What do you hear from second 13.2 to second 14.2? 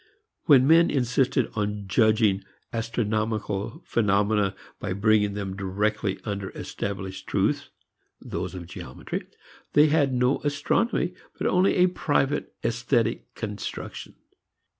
construction.